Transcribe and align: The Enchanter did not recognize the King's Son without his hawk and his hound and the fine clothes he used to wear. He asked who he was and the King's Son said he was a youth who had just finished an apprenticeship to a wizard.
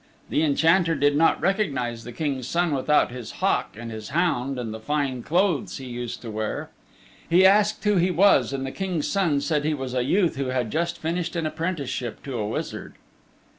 The 0.31 0.41
Enchanter 0.41 0.95
did 0.95 1.15
not 1.15 1.39
recognize 1.39 2.03
the 2.05 2.11
King's 2.11 2.47
Son 2.47 2.71
without 2.73 3.11
his 3.11 3.33
hawk 3.33 3.75
and 3.77 3.91
his 3.91 4.09
hound 4.09 4.57
and 4.57 4.73
the 4.73 4.79
fine 4.79 5.21
clothes 5.21 5.77
he 5.77 5.85
used 5.85 6.23
to 6.23 6.31
wear. 6.31 6.71
He 7.29 7.45
asked 7.45 7.83
who 7.83 7.97
he 7.97 8.09
was 8.09 8.51
and 8.51 8.65
the 8.65 8.71
King's 8.71 9.07
Son 9.07 9.41
said 9.41 9.63
he 9.63 9.75
was 9.75 9.93
a 9.93 10.03
youth 10.03 10.37
who 10.37 10.45
had 10.47 10.71
just 10.71 10.97
finished 10.97 11.35
an 11.35 11.45
apprenticeship 11.45 12.23
to 12.23 12.35
a 12.35 12.47
wizard. 12.47 12.95